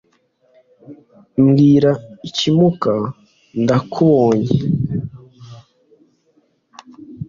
[1.43, 1.91] mbwira
[2.27, 2.93] icyimuka
[3.61, 4.55] ndakubonye